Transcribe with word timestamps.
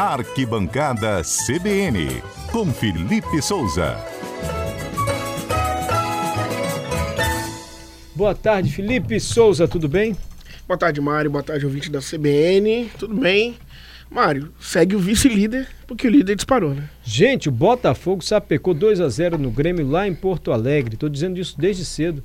Arquibancada 0.00 1.20
CBN, 1.22 2.22
com 2.50 2.64
Felipe 2.72 3.42
Souza. 3.42 3.98
Boa 8.14 8.34
tarde, 8.34 8.72
Felipe 8.72 9.20
Souza, 9.20 9.68
tudo 9.68 9.90
bem? 9.90 10.16
Boa 10.66 10.78
tarde, 10.78 11.02
Mário. 11.02 11.30
Boa 11.30 11.42
tarde, 11.42 11.66
ouvinte 11.66 11.90
da 11.90 12.00
CBN. 12.00 12.90
Tudo 12.98 13.14
bem? 13.14 13.58
Mário, 14.10 14.50
segue 14.58 14.96
o 14.96 14.98
vice-líder, 14.98 15.68
porque 15.86 16.08
o 16.08 16.10
líder 16.10 16.34
disparou, 16.34 16.74
né? 16.74 16.88
Gente, 17.04 17.50
o 17.50 17.52
Botafogo 17.52 18.24
sapecou 18.24 18.72
2 18.72 19.02
a 19.02 19.08
0 19.10 19.36
no 19.36 19.50
Grêmio 19.50 19.86
lá 19.86 20.08
em 20.08 20.14
Porto 20.14 20.50
Alegre. 20.50 20.96
Tô 20.96 21.10
dizendo 21.10 21.38
isso 21.38 21.60
desde 21.60 21.84
cedo. 21.84 22.24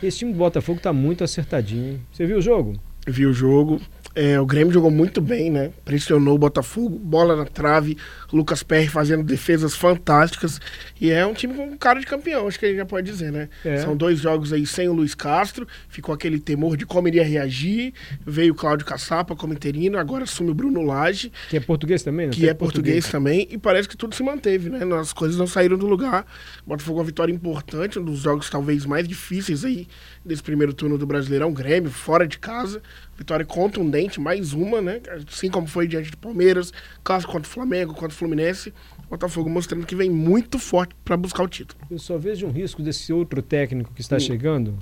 Esse 0.00 0.18
time 0.18 0.32
do 0.32 0.38
Botafogo 0.38 0.78
tá 0.80 0.92
muito 0.92 1.24
acertadinho. 1.24 1.94
hein? 1.94 2.00
Você 2.12 2.24
viu 2.24 2.38
o 2.38 2.40
jogo? 2.40 2.74
Vi 3.04 3.26
o 3.26 3.32
jogo. 3.32 3.80
É, 4.16 4.40
o 4.40 4.46
Grêmio 4.46 4.72
jogou 4.72 4.90
muito 4.90 5.20
bem, 5.20 5.50
né? 5.50 5.70
Pressionou 5.84 6.36
o 6.36 6.38
Botafogo, 6.38 6.98
bola 6.98 7.36
na 7.36 7.44
trave, 7.44 7.98
Lucas 8.32 8.62
Perry 8.62 8.88
fazendo 8.88 9.22
defesas 9.22 9.74
fantásticas. 9.74 10.58
E 10.98 11.10
é 11.10 11.26
um 11.26 11.34
time 11.34 11.52
com 11.52 11.76
cara 11.76 12.00
de 12.00 12.06
campeão, 12.06 12.48
acho 12.48 12.58
que 12.58 12.64
a 12.64 12.68
gente 12.68 12.78
já 12.78 12.86
pode 12.86 13.10
dizer, 13.10 13.30
né? 13.30 13.50
É. 13.62 13.76
São 13.76 13.94
dois 13.94 14.18
jogos 14.18 14.54
aí 14.54 14.64
sem 14.64 14.88
o 14.88 14.94
Luiz 14.94 15.14
Castro, 15.14 15.68
ficou 15.90 16.14
aquele 16.14 16.40
temor 16.40 16.78
de 16.78 16.86
como 16.86 17.08
iria 17.08 17.22
reagir. 17.22 17.92
Veio 18.26 18.54
o 18.54 18.56
Cláudio 18.56 18.86
Caçapa 18.86 19.36
como 19.36 19.52
interino, 19.52 19.98
agora 19.98 20.24
assume 20.24 20.50
o 20.50 20.54
Bruno 20.54 20.80
Lage, 20.80 21.30
Que 21.50 21.58
é 21.58 21.60
português 21.60 22.02
também, 22.02 22.28
né? 22.28 22.32
que 22.32 22.48
é 22.48 22.54
português 22.54 23.10
também, 23.10 23.46
e 23.50 23.58
parece 23.58 23.86
que 23.86 23.98
tudo 23.98 24.14
se 24.14 24.22
manteve, 24.22 24.70
né? 24.70 24.78
As 24.98 25.12
coisas 25.12 25.36
não 25.36 25.46
saíram 25.46 25.76
do 25.76 25.86
lugar. 25.86 26.24
O 26.64 26.70
Botafogo 26.70 27.00
uma 27.00 27.04
vitória 27.04 27.32
importante, 27.34 27.98
um 27.98 28.04
dos 28.04 28.20
jogos 28.20 28.48
talvez 28.48 28.86
mais 28.86 29.06
difíceis 29.06 29.62
aí 29.62 29.86
desse 30.24 30.42
primeiro 30.42 30.72
turno 30.72 30.96
do 30.96 31.06
Brasileirão, 31.06 31.52
Grêmio, 31.52 31.90
fora 31.90 32.26
de 32.26 32.38
casa. 32.38 32.80
Vitória 33.16 33.46
contundente, 33.46 34.05
mais 34.20 34.52
uma, 34.52 34.80
né? 34.80 35.00
Assim 35.26 35.50
como 35.50 35.66
foi 35.66 35.86
diante 35.86 36.10
do 36.10 36.16
Palmeiras, 36.16 36.72
clássico 37.02 37.32
contra 37.32 37.48
o 37.48 37.52
Flamengo, 37.52 37.92
contra 37.92 38.08
o 38.08 38.12
Fluminense. 38.12 38.72
Botafogo 39.08 39.48
mostrando 39.48 39.86
que 39.86 39.94
vem 39.94 40.10
muito 40.10 40.58
forte 40.58 40.94
para 41.04 41.16
buscar 41.16 41.42
o 41.44 41.48
título. 41.48 41.80
Eu 41.90 41.98
só 41.98 42.18
vejo 42.18 42.46
um 42.46 42.50
risco 42.50 42.82
desse 42.82 43.12
outro 43.12 43.40
técnico 43.40 43.92
que 43.94 44.00
está 44.00 44.18
chegando 44.18 44.76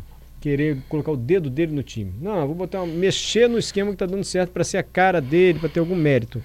querer 0.44 0.76
colocar 0.90 1.10
o 1.10 1.16
dedo 1.16 1.48
dele 1.48 1.72
no 1.72 1.82
time. 1.82 2.12
Não, 2.20 2.46
vou 2.46 2.54
botar 2.54 2.84
mexer 2.84 3.48
no 3.48 3.58
esquema 3.58 3.90
que 3.92 3.96
tá 3.96 4.04
dando 4.04 4.24
certo 4.24 4.50
para 4.50 4.62
ser 4.62 4.76
a 4.76 4.82
cara 4.82 5.18
dele, 5.18 5.58
para 5.58 5.70
ter 5.70 5.80
algum 5.80 5.96
mérito. 5.96 6.44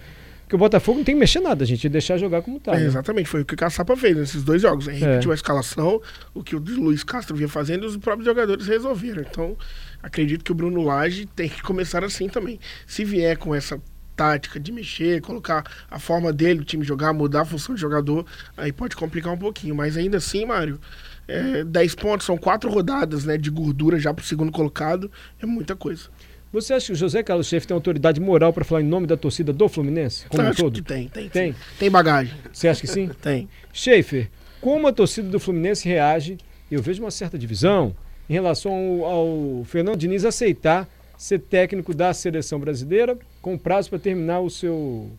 Porque 0.50 0.56
o 0.56 0.60
Botafogo 0.60 0.98
não 0.98 1.06
tem 1.06 1.14
que 1.14 1.20
mexer 1.20 1.40
nada, 1.42 1.64
gente, 1.64 1.88
deixar 1.88 2.18
jogar 2.18 2.42
como 2.42 2.60
tá. 2.60 2.74
É, 2.74 2.80
né? 2.80 2.86
exatamente, 2.88 3.30
foi 3.30 3.42
o 3.42 3.46
que 3.46 3.54
o 3.54 3.58
Caçapa 3.58 3.96
fez 3.96 4.18
nesses 4.18 4.42
dois 4.44 4.60
jogos. 4.60 4.88
Ele 4.88 4.98
É. 4.98 5.08
repetiu 5.12 5.32
a 5.32 5.36
escalação, 5.36 6.02
o 6.34 6.44
que 6.44 6.56
o 6.56 6.60
Luiz 6.60 7.04
Castro 7.04 7.36
vinha 7.36 7.48
fazendo 7.48 7.84
e 7.84 7.86
os 7.86 7.96
próprios 7.98 8.26
jogadores 8.26 8.66
resolveram. 8.66 9.22
Então, 9.22 9.56
acredito 10.02 10.44
que 10.44 10.52
o 10.52 10.56
Bruno 10.56 10.82
Lage 10.82 11.28
tem 11.28 11.48
que 11.48 11.62
começar 11.62 12.04
assim 12.04 12.28
também. 12.28 12.60
Se 12.88 13.06
vier 13.06 13.38
com 13.38 13.54
essa 13.54 13.80
tática 14.16 14.60
de 14.60 14.72
mexer, 14.72 15.22
colocar 15.22 15.64
a 15.88 16.00
forma 16.00 16.34
dele, 16.34 16.62
do 16.62 16.66
time 16.66 16.84
jogar, 16.84 17.14
mudar 17.14 17.42
a 17.42 17.46
função 17.46 17.76
de 17.76 17.82
jogador, 17.82 18.26
aí 18.58 18.72
pode 18.72 18.96
complicar 18.96 19.32
um 19.32 19.38
pouquinho. 19.38 19.76
Mas 19.76 19.98
ainda 19.98 20.18
assim, 20.18 20.46
Mário, 20.48 20.80
é, 21.28 21.64
10 21.64 21.94
pontos, 21.94 22.26
são 22.26 22.40
quatro 22.40 22.72
rodadas 22.72 23.24
né, 23.24 23.38
de 23.38 23.52
gordura 23.52 24.00
já 24.00 24.12
pro 24.12 24.26
segundo 24.26 24.52
colocado, 24.52 25.12
é 25.40 25.46
muita 25.46 25.76
coisa. 25.76 26.10
Você 26.52 26.74
acha 26.74 26.88
que 26.88 26.94
o 26.94 26.96
José 26.96 27.22
Carlos 27.22 27.48
Schaefer 27.48 27.68
tem 27.68 27.76
autoridade 27.76 28.20
moral 28.20 28.52
para 28.52 28.66
falar 28.66 28.82
em 28.82 28.86
nome 28.86 29.06
da 29.06 29.16
torcida 29.16 29.54
do 29.54 29.70
Fluminense? 29.70 30.26
Como 30.28 30.48
um 30.48 30.52
todo? 30.52 30.74
que 30.74 30.82
tem, 30.82 31.08
tem, 31.08 31.30
Tem? 31.30 31.56
Tem 31.78 31.92
bagagem, 31.92 32.34
Você 32.52 32.68
acha 32.68 32.82
que 32.82 32.88
sim? 32.88 33.08
tem. 33.22 33.48
Schaefer, 33.72 34.30
como 34.60 34.88
a 34.88 34.92
torcida 34.92 35.30
do 35.30 35.40
Fluminense 35.40 35.88
reage? 35.88 36.38
Eu 36.72 36.82
vejo 36.82 37.04
uma 37.04 37.12
certa 37.12 37.38
divisão 37.38 37.96
em 38.28 38.34
relação 38.34 38.72
ao, 39.04 39.06
ao 39.06 39.64
Fernando 39.66 39.98
Diniz 39.98 40.26
aceitar 40.26 40.88
ser 41.18 41.40
técnico 41.40 41.94
da 41.94 42.14
seleção 42.14 42.60
brasileira 42.60 43.18
com 43.42 43.58
prazo 43.58 43.90
para 43.90 44.00
terminar 44.00 44.40
o 44.40 44.50
seu. 44.50 45.10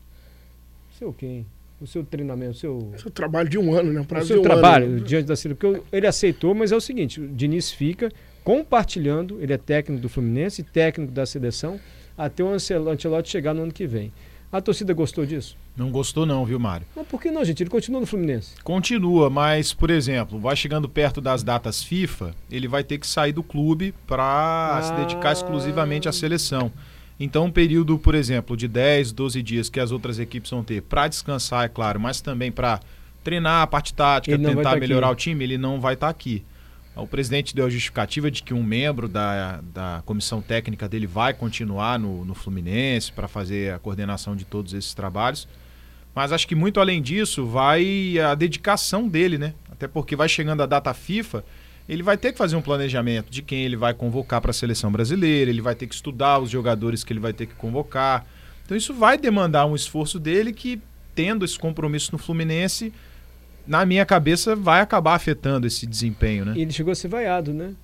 Seu 0.99 1.13
quem? 1.13 1.47
O 1.81 1.87
seu 1.87 2.05
treinamento, 2.05 2.53
o 2.53 2.55
seu. 2.55 2.93
Seu 2.99 3.11
trabalho 3.11 3.49
de 3.49 3.57
um 3.59 3.73
ano, 3.73 3.93
né? 3.93 4.01
Um 4.01 4.03
O 4.03 4.07
prazo 4.07 4.27
seu 4.29 4.37
de 4.37 4.41
um 4.41 4.45
trabalho 4.45 4.87
ano. 4.87 5.01
diante 5.01 5.27
da 5.27 5.37
seleção. 5.37 5.57
Porque 5.73 5.83
ele 5.97 6.07
aceitou, 6.07 6.55
mas 6.55 6.73
é 6.73 6.77
o 6.77 6.81
seguinte: 6.81 7.21
o 7.21 7.29
Diniz 7.29 7.71
fica 7.71 8.11
compartilhando, 8.45 9.39
ele 9.41 9.53
é 9.53 9.59
técnico 9.59 10.01
do 10.03 10.09
Fluminense, 10.09 10.63
técnico 10.63 11.13
da 11.13 11.25
seleção, 11.27 11.79
até 12.17 12.43
o 12.45 12.49
Ancel- 12.49 12.89
Ancelotti 12.89 13.29
chegar 13.31 13.55
no 13.55 13.63
ano 13.63 13.73
que 13.73 13.87
vem. 13.87 14.13
A 14.53 14.61
torcida 14.61 14.93
gostou 14.93 15.25
disso? 15.25 15.57
Não 15.77 15.91
gostou 15.91 16.27
não, 16.27 16.45
viu, 16.45 16.59
Mário? 16.59 16.85
Mas 16.97 17.07
por 17.07 17.21
que 17.23 17.31
não, 17.31 17.45
gente? 17.45 17.63
Ele 17.63 17.71
continua 17.71 18.01
no 18.01 18.07
Fluminense. 18.07 18.55
Continua, 18.65 19.31
mas, 19.31 19.73
por 19.73 19.91
exemplo, 19.91 20.41
vai 20.41 20.57
chegando 20.57 20.89
perto 20.89 21.21
das 21.21 21.43
datas 21.45 21.83
FIFA, 21.85 22.35
ele 22.51 22.67
vai 22.67 22.83
ter 22.83 22.99
que 22.99 23.07
sair 23.07 23.33
do 23.33 23.45
clube 23.45 23.95
para 24.09 24.81
se 24.83 24.93
Ah. 24.93 24.97
dedicar 24.97 25.33
exclusivamente 25.33 26.09
à 26.09 26.13
seleção. 26.13 26.73
Então, 27.19 27.45
um 27.45 27.51
período, 27.51 27.97
por 27.99 28.15
exemplo, 28.17 28.57
de 28.57 28.67
10, 28.67 29.13
12 29.13 29.41
dias 29.41 29.69
que 29.69 29.79
as 29.79 29.93
outras 29.93 30.19
equipes 30.19 30.51
vão 30.51 30.65
ter 30.65 30.83
para 30.83 31.07
descansar, 31.07 31.65
é 31.67 31.69
claro, 31.69 32.01
mas 32.01 32.21
também 32.21 32.51
para 32.51 32.81
treinar 33.23 33.63
a 33.63 33.67
parte 33.69 33.95
tática, 33.95 34.37
tentar 34.37 34.63
tá 34.73 34.77
melhorar 34.77 35.09
aqui. 35.09 35.13
o 35.15 35.17
time, 35.17 35.45
ele 35.45 35.59
não 35.59 35.81
vai 35.81 35.95
estar 35.95 36.09
aqui. 36.09 36.43
O 36.97 37.07
presidente 37.07 37.55
deu 37.55 37.67
a 37.67 37.71
justificativa 37.71 38.31
de 38.31 38.43
que 38.43 38.53
um 38.53 38.63
membro 38.63 39.09
da, 39.09 39.61
da 39.73 40.03
comissão 40.05 40.43
técnica 40.43 40.89
dele 40.89 41.07
vai 41.07 41.33
continuar 41.33 41.99
no, 41.99 42.25
no 42.25 42.35
Fluminense 42.35 43.13
para 43.13 43.29
fazer 43.29 43.73
a 43.73 43.79
coordenação 43.79 44.35
de 44.35 44.45
todos 44.45 44.75
esses 44.75 44.93
trabalhos. 44.93 45.49
Mas 46.15 46.33
acho 46.33 46.47
que 46.47 46.55
muito 46.55 46.81
além 46.81 47.01
disso 47.01 47.47
vai 47.47 48.19
a 48.19 48.35
dedicação 48.35 49.09
dele, 49.09 49.39
né? 49.39 49.55
Até 49.71 49.87
porque 49.87 50.17
vai 50.17 50.29
chegando 50.29 50.63
a 50.63 50.67
data 50.67 50.93
FIFA, 50.93 51.45
ele 51.89 52.03
vai 52.03 52.17
ter 52.17 52.33
que 52.33 52.39
fazer 52.39 52.57
um 52.57 52.63
planejamento 52.63 53.31
de 53.31 53.41
quem 53.41 53.65
ele 53.65 53.77
vai 53.77 53.95
convocar 53.95 54.41
para 54.41 54.51
a 54.51 54.55
seleção 54.55 54.91
brasileira, 54.91 55.51
ele 55.51 55.63
vai 55.63 55.75
ter 55.75 55.87
que 55.87 55.95
estudar 55.95 56.39
os 56.41 56.51
jogadores 56.51 57.05
que 57.05 57.13
ele 57.13 57.21
vai 57.21 57.33
ter 57.33 57.47
que 57.47 57.55
convocar. 57.55 58.27
Então 58.65 58.77
isso 58.77 58.93
vai 58.93 59.17
demandar 59.17 59.67
um 59.67 59.75
esforço 59.75 60.19
dele 60.19 60.53
que, 60.53 60.81
tendo 61.15 61.45
esse 61.45 61.59
compromisso 61.59 62.13
no 62.13 62.19
Fluminense, 62.19 62.93
na 63.67 63.85
minha 63.87 64.05
cabeça 64.05 64.57
vai 64.57 64.81
acabar 64.81 65.15
afetando 65.15 65.67
esse 65.67 65.87
desempenho, 65.87 66.45
né? 66.45 66.55
E 66.57 66.63
ele 66.63 66.73
chegou 66.73 66.93
a 66.93 66.95
ser 66.95 67.09
vaiado, 67.09 67.53
né? 67.53 67.75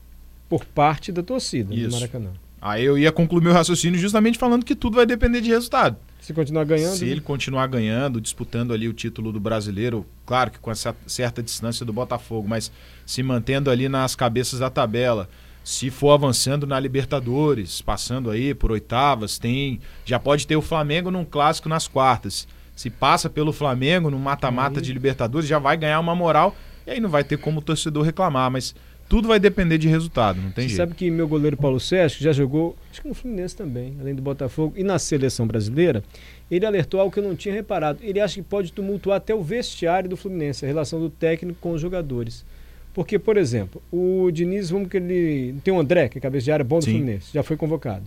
Por 0.49 0.65
parte 0.65 1.11
da 1.11 1.23
torcida 1.23 1.71
do 1.71 1.79
Isso. 1.79 1.93
Maracanã. 1.93 2.31
Aí 2.61 2.85
eu 2.85 2.99
ia 2.99 3.13
concluir 3.13 3.43
meu 3.43 3.53
raciocínio 3.53 3.99
justamente 3.99 4.39
falando 4.39 4.65
que 4.65 4.75
tudo 4.75 4.97
vai 4.97 5.07
depender 5.07 5.41
de 5.41 5.51
resultado. 5.51 5.97
Se 6.21 6.35
continuar 6.35 6.65
ganhando. 6.65 6.97
Se 6.97 7.05
ele 7.05 7.21
continuar 7.21 7.67
ganhando, 7.69 8.21
disputando 8.21 8.73
ali 8.73 8.89
o 8.89 8.93
título 8.93 9.31
do 9.31 9.39
brasileiro, 9.39 10.05
claro 10.25 10.51
que 10.51 10.59
com 10.59 10.71
essa 10.71 10.97
certa 11.07 11.43
distância 11.43 11.87
do 11.87 11.93
Botafogo, 11.93 12.49
mas 12.49 12.73
se 13.05 13.23
mantendo 13.23 13.71
ali 13.71 13.89
nas 13.89 14.17
cabeças 14.17 14.59
da 14.59 14.69
tabela, 14.69 15.29
se 15.63 15.91
for 15.91 16.13
avançando 16.13 16.67
na 16.67 16.81
Libertadores, 16.81 17.81
passando 17.81 18.31
aí 18.31 18.55
por 18.55 18.73
oitavas, 18.73 19.39
tem 19.39 19.81
já 20.05 20.19
pode 20.19 20.47
ter 20.47 20.57
o 20.57 20.63
Flamengo 20.63 21.11
num 21.11 21.25
clássico 21.25 21.69
nas 21.69 21.87
quartas. 21.87 22.49
Se 22.77 22.91
passa 22.91 23.29
pelo 23.31 23.53
Flamengo 23.53 24.11
no 24.11 24.19
mata-mata 24.19 24.81
de 24.81 24.93
Libertadores, 24.93 25.49
já 25.49 25.59
vai 25.59 25.77
ganhar 25.77 25.99
uma 25.99 26.15
moral 26.15 26.55
e 26.87 26.91
aí 26.93 27.01
não 27.01 27.09
vai 27.09 27.25
ter 27.25 27.39
como 27.39 27.59
o 27.59 27.63
torcedor 27.63 28.05
reclamar, 28.05 28.51
mas 28.51 28.75
tudo 29.09 29.29
vai 29.29 29.39
depender 29.41 29.79
de 29.79 29.89
resultado, 29.89 30.41
não 30.41 30.51
tem 30.51 30.65
Você 30.65 30.75
jeito. 30.75 30.77
sabe 30.77 30.95
que 30.95 31.11
meu 31.11 31.27
goleiro 31.27 31.57
Paulo 31.57 31.79
Sérgio 31.81 32.21
já 32.23 32.33
jogou, 32.33 32.77
acho 32.91 33.01
que 33.01 33.09
no 33.09 33.15
Fluminense 33.15 33.57
também, 33.57 33.97
além 34.01 34.15
do 34.15 34.21
Botafogo, 34.21 34.75
e 34.77 34.83
na 34.85 34.99
seleção 34.99 35.47
brasileira, 35.47 36.03
ele 36.51 36.67
alertou 36.67 37.01
algo 37.01 37.13
que 37.13 37.19
eu 37.19 37.25
não 37.25 37.35
tinha 37.35 37.55
reparado. 37.55 38.01
Ele 38.03 38.21
acha 38.21 38.35
que 38.35 38.43
pode 38.43 38.73
tumultuar 38.73 39.17
até 39.17 39.35
o 39.35 39.43
vestiário 39.43 40.11
do 40.11 40.17
Fluminense, 40.17 40.65
a 40.65 40.69
relação 40.69 41.01
do 41.01 41.09
técnico 41.09 41.59
com 41.61 41.73
os 41.73 41.81
jogadores. 41.81 42.45
Porque, 42.93 43.19
por 43.19 43.37
exemplo, 43.37 43.81
o 43.93 44.31
Diniz, 44.33 44.71
vamos 44.71 44.89
que 44.89 44.97
ele. 44.97 45.55
Tem 45.63 45.73
o 45.73 45.79
André, 45.79 46.09
que 46.09 46.19
é 46.19 46.21
cabeça 46.21 46.45
de 46.45 46.53
área 46.53 46.65
bom 46.65 46.79
do 46.79 46.85
Sim. 46.85 46.93
Fluminense, 46.93 47.27
já 47.33 47.43
foi 47.43 47.57
convocado. 47.57 48.05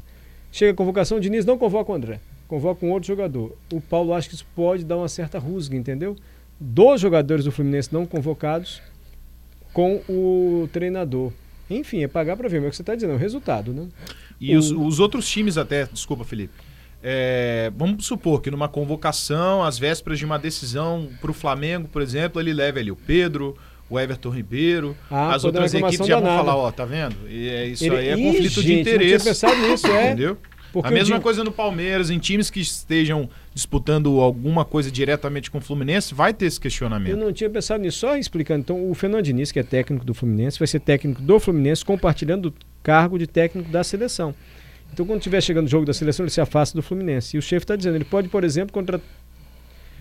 Chega 0.51 0.72
a 0.72 0.75
convocação, 0.75 1.18
o 1.18 1.22
Diniz 1.22 1.46
não 1.46 1.57
convoca 1.57 1.91
o 1.91 1.96
André, 1.96 2.19
convoca 2.50 2.86
um 2.86 2.92
outro 2.92 3.08
jogador. 3.08 3.56
O 3.72 3.80
Paulo 3.80 4.14
acha 4.14 4.28
que 4.28 4.36
isso 4.36 4.46
pode 4.54 4.84
dar 4.84 4.98
uma 4.98 5.08
certa 5.08 5.40
rusga, 5.40 5.78
entendeu? 5.78 6.18
Dos 6.60 7.00
jogadores 7.00 7.46
do 7.46 7.52
Fluminense 7.54 7.94
não 7.94 8.06
convocados 8.06 8.82
com 9.72 10.02
o 10.10 10.68
treinador. 10.74 11.32
Enfim, 11.70 12.04
é 12.04 12.08
pagar 12.08 12.36
para 12.36 12.50
ver, 12.50 12.58
mas 12.60 12.66
é 12.66 12.68
o 12.68 12.70
que 12.72 12.76
você 12.78 12.82
está 12.82 12.96
dizendo, 12.96 13.14
é 13.14 13.16
o 13.16 13.20
resultado, 13.20 13.72
né? 13.72 13.88
E 14.42 14.58
os, 14.58 14.72
O- 14.72 14.82
os 14.86 15.00
outros 15.00 15.30
times 15.30 15.58
até, 15.58 15.86
desculpa, 15.86 16.24
Felipe. 16.26 16.54
é, 17.04 17.72
vamos 17.78 18.06
supor 18.06 18.42
que 18.42 18.50
numa 18.52 18.68
convocação, 18.68 19.63
às 19.63 19.78
vésperas 19.78 20.18
de 20.19 20.25
uma 20.25 20.38
decisão 20.40 21.07
para 21.22 21.30
o 21.31 21.34
Flamengo, 21.34 21.88
por 21.88 22.02
exemplo, 22.02 22.42
ele 22.42 22.52
leva 22.52 22.80
ali 22.80 22.90
o 22.92 22.95
Pedro, 22.95 23.56
o 23.90 24.00
Everton 24.00 24.30
Ribeiro. 24.31 24.98
Ah, 25.10 25.34
as 25.36 25.44
outras 25.44 25.74
equipes 25.74 26.06
já 26.07 26.19
vão 26.19 26.36
falar, 26.36 26.56
ó, 26.57 26.72
tá 26.72 26.84
vendo? 26.86 27.16
E 27.30 27.48
é, 27.50 27.68
isso 27.68 27.86
Ele- 27.86 27.95
aí 27.98 28.07
é 28.10 28.18
Ih, 28.18 28.24
conflito 28.24 28.62
de 28.62 28.68
gente, 28.68 28.74
não 28.74 28.81
interesse. 28.81 29.24
tinha 29.24 29.34
pensado 29.34 29.68
nisso, 29.68 29.88
é. 29.88 30.07
Entendeu? 30.07 30.38
Porque 30.71 30.88
a 30.88 30.92
mesma 30.92 31.18
Di- 31.18 31.24
coisa 31.24 31.44
no 31.44 31.51
Palmeiras, 31.51 32.10
em 32.10 32.19
times 32.19 32.50
que 32.50 32.60
estejam 32.60 33.30
disputando 33.54 34.19
alguma 34.19 34.63
coisa 34.63 34.92
diretamente 34.92 35.50
com 35.50 35.57
o 35.57 35.62
Fluminense, 35.62 36.13
vai 36.13 36.33
ter 36.33 36.45
esse 36.45 36.57
Eu 36.57 36.62
questionamento. 36.62 37.18
não 37.18 37.33
tinha 37.33 37.50
pensado 37.50 37.81
nisso, 37.81 38.00
só 38.00 38.16
explicando. 38.16 38.60
Então, 38.62 38.89
o 38.89 38.94
Fernando 38.94 39.24
Diniz, 39.24 39.51
que 39.51 39.60
é 39.60 39.63
técnico 39.63 40.06
do 40.06 40.13
Fluminense, 40.13 40.60
vai 40.60 40.68
ser 40.68 40.80
técnico 40.80 41.21
do 41.21 41.39
Fluminense, 41.39 41.83
compartilhando 41.83 42.50
o 42.50 42.54
cargo 42.83 43.18
de 43.18 43.25
técnico 43.27 43.69
da 43.71 43.83
seleção. 43.83 44.33
Então, 44.94 45.06
quando 45.06 45.19
estiver 45.19 45.42
chegando 45.42 45.68
o 45.68 45.69
jogo 45.69 45.86
da 45.86 45.94
seleção, 45.94 46.24
ele 46.25 46.31
se 46.31 46.42
afasta 46.42 46.75
do 46.75 46.81
Fluminense. 46.81 47.36
E 47.36 47.39
o 47.39 47.42
chefe 47.42 47.63
está 47.63 47.75
dizendo, 47.75 47.95
ele 47.95 48.06
pode, 48.06 48.27
por 48.30 48.44
exemplo, 48.44 48.74
contra... 48.74 49.00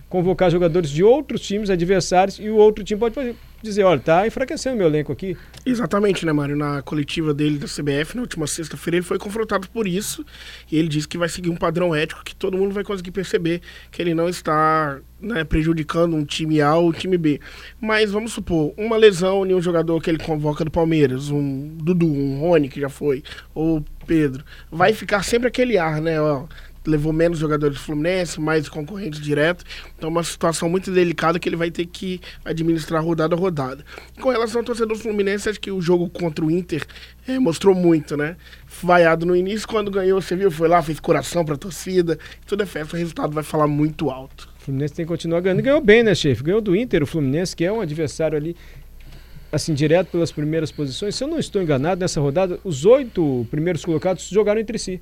convocar 0.09 0.51
jogadores 0.51 0.91
de 0.91 1.05
outros 1.05 1.41
times 1.41 1.69
adversários 1.69 2.39
e 2.39 2.49
o 2.49 2.57
outro 2.57 2.83
time 2.83 2.99
pode 2.99 3.15
fazer, 3.15 3.37
dizer, 3.63 3.85
olha, 3.85 4.01
tá 4.01 4.27
enfraquecendo 4.27 4.77
meu 4.77 4.87
elenco 4.87 5.13
aqui. 5.13 5.37
Exatamente, 5.67 6.25
né, 6.25 6.33
Mário? 6.33 6.57
Na 6.57 6.81
coletiva 6.81 7.35
dele 7.35 7.59
da 7.59 7.67
CBF, 7.67 8.17
na 8.17 8.23
última 8.23 8.47
sexta-feira, 8.47 8.97
ele 8.97 9.05
foi 9.05 9.19
confrontado 9.19 9.69
por 9.69 9.87
isso 9.87 10.25
e 10.71 10.79
ele 10.79 10.89
disse 10.89 11.07
que 11.07 11.19
vai 11.19 11.29
seguir 11.29 11.51
um 11.51 11.57
padrão 11.57 11.95
ético 11.95 12.25
que 12.25 12.35
todo 12.35 12.57
mundo 12.57 12.73
vai 12.73 12.85
conseguir 12.85 13.11
perceber 13.11 13.61
que 13.91 14.01
ele 14.01 14.15
não 14.15 14.29
está 14.29 14.99
né, 15.21 15.45
prejudicando 15.45 16.17
um 16.17 16.25
time 16.25 16.61
A 16.61 16.77
ou 16.77 16.89
um 16.89 16.93
time 16.93 17.19
B. 17.19 17.41
Mas 17.81 18.11
vamos 18.11 18.33
supor, 18.33 18.73
uma 18.77 18.97
lesão 18.97 19.45
em 19.45 19.55
um 19.55 19.61
jogador 19.61 20.01
que 20.01 20.09
ele 20.09 20.19
convoca 20.19 20.65
do 20.65 20.71
Palmeiras, 20.71 21.29
um 21.31 21.77
Dudu, 21.77 22.07
um 22.07 22.41
Rony, 22.41 22.69
que 22.69 22.81
já 22.81 22.89
foi, 22.89 23.23
ou 23.55 23.85
Pedro, 24.07 24.43
vai 24.71 24.95
ficar 24.95 25.23
sempre 25.23 25.49
aquele 25.49 25.77
ar, 25.77 26.01
né? 26.01 26.19
Ó, 26.21 26.47
levou 26.89 27.13
menos 27.13 27.39
jogadores 27.39 27.77
do 27.77 27.83
Fluminense, 27.83 28.41
mais 28.41 28.69
concorrentes 28.69 29.21
direto. 29.21 29.65
Então, 29.97 30.09
é 30.09 30.11
uma 30.11 30.25
situação 30.25 30.69
muito 30.69 30.91
delicada 30.91 31.39
que 31.39 31.49
ele 31.49 31.57
vai 31.57 31.71
ter 31.71 31.87
que 31.87 32.21
administrar 32.45 33.05
rodada 33.05 33.35
a 33.35 33.39
rodada. 33.39 33.85
Com 34.21 34.31
relação 34.31 34.61
ao 34.61 34.65
torcedor 34.65 34.97
do 34.97 35.03
Fluminense, 35.03 35.49
acho 35.49 35.61
que 35.61 35.71
o 35.71 35.81
jogo 35.81 36.09
contra 36.09 36.45
o 36.45 36.51
Inter 36.51 36.85
é, 37.27 37.39
mostrou 37.39 37.75
muito, 37.75 38.17
né? 38.17 38.37
Vaiado 38.83 39.27
no 39.27 39.37
início, 39.37 39.69
quando 39.69 39.91
ganhou, 39.91 40.21
você 40.21 40.35
viu, 40.35 40.51
foi 40.51 40.69
lá, 40.69 40.83
fez 40.83 40.99
coração 40.99 41.45
pra 41.45 41.57
torcida. 41.57 42.19
Tudo 42.47 42.63
é 42.63 42.67
festa, 42.67 42.97
o 42.97 42.99
resultado 42.99 43.33
vai 43.33 43.45
falar 43.45 43.67
muito 43.67 44.11
alto. 44.11 44.49
O 44.61 44.63
Fluminense 44.63 44.95
tem 44.95 45.05
que 45.05 45.09
continuar 45.09 45.41
ganhando. 45.41 45.63
Ganhou 45.63 45.81
bem, 45.81 46.03
né, 46.03 46.15
chefe? 46.15 46.43
Ganhou 46.43 46.61
do 46.61 46.75
Inter, 46.75 47.03
o 47.03 47.07
Fluminense, 47.07 47.55
que 47.55 47.65
é 47.65 47.73
um 47.73 47.81
adversário 47.81 48.37
ali, 48.37 48.57
assim, 49.53 49.75
direto 49.75 50.09
pelas 50.09 50.33
primeiras 50.33 50.73
posições. 50.73 51.15
Se 51.15 51.23
eu 51.23 51.29
não 51.29 51.39
estou 51.39 51.63
enganado, 51.63 52.01
nessa 52.01 52.21
rodada, 52.21 52.59
os 52.65 52.85
oito 52.87 53.47
primeiros 53.51 53.85
colocados 53.85 54.29
jogaram 54.29 54.61
entre 54.61 54.79
si. 54.79 55.01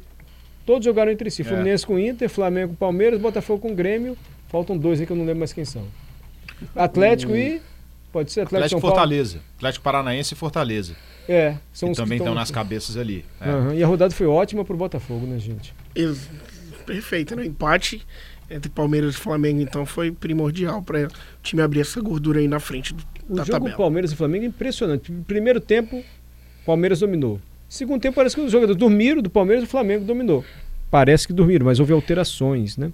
Todos 0.67 0.85
jogaram 0.85 1.13
entre 1.13 1.31
si. 1.31 1.43
É. 1.43 1.45
Fluminense 1.45 1.87
com 1.87 1.99
Inter, 1.99 2.29
Flamengo 2.29 2.71
com 2.71 2.75
Palmeiras, 2.75 3.21
Botafogo 3.21 3.61
com 3.61 3.75
Grêmio. 3.75 4.19
Faltam 4.49 4.77
dois 4.77 5.01
aí 5.01 5.07
que 5.07 5.13
eu 5.13 5.17
não 5.17 5.25
lembro 5.25 5.39
mais 5.39 5.53
quem 5.53 5.65
são. 5.65 5.85
Atlético 6.75 7.33
o... 7.33 7.37
e. 7.37 7.63
Pode 8.13 8.33
ser 8.33 8.41
Atlético, 8.41 8.57
Atlético 8.57 8.81
Fortaleza. 8.81 9.41
Atlético 9.57 9.85
Paranaense 9.85 10.35
e 10.35 10.37
Fortaleza. 10.37 10.97
É, 11.29 11.57
são 11.73 11.89
que 11.89 11.93
os 11.93 11.97
também 11.99 12.19
que 12.19 12.23
estão 12.23 12.35
nas 12.35 12.51
cabeças 12.51 12.97
ali. 12.97 13.25
É. 13.41 13.51
Uhum. 13.51 13.75
E 13.75 13.83
a 13.83 13.87
rodada 13.87 14.15
foi 14.15 14.27
ótima 14.27 14.65
pro 14.65 14.77
Botafogo, 14.77 15.27
né, 15.27 15.39
gente? 15.39 15.75
Perfeito, 16.87 17.35
né? 17.35 17.45
Empate 17.45 18.07
entre 18.49 18.71
Palmeiras 18.71 19.17
e 19.17 19.19
Flamengo, 19.19 19.61
então, 19.61 19.85
foi 19.85 20.13
primordial 20.13 20.81
para 20.83 21.07
o 21.07 21.09
time 21.43 21.63
abrir 21.63 21.81
essa 21.81 22.01
gordura 22.01 22.39
aí 22.39 22.47
na 22.47 22.61
frente 22.61 22.95
do, 22.95 23.05
o 23.29 23.35
da 23.35 23.43
jogo 23.43 23.59
tabela. 23.59 23.77
Palmeiras 23.77 24.13
e 24.13 24.17
Flamengo 24.17 24.45
é 24.45 24.49
impressionante. 24.49 25.11
Primeiro 25.27 25.61
tempo, 25.61 26.03
Palmeiras 26.65 27.01
dominou. 27.01 27.41
Segundo 27.69 28.01
tempo, 28.01 28.15
parece 28.15 28.35
que 28.35 28.41
os 28.41 28.53
jogadores 28.53 28.79
dormiram 28.79 29.21
do 29.21 29.31
Palmeiras 29.31 29.65
e 29.65 29.67
o 29.67 29.71
Flamengo 29.71 30.05
dominou. 30.05 30.45
Parece 30.91 31.27
que 31.27 31.33
dormiram, 31.33 31.67
mas 31.67 31.81
houve 31.81 31.93
alterações, 31.93 32.77
né? 32.77 32.93